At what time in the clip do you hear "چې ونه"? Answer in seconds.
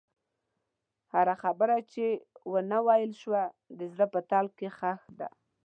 1.91-2.79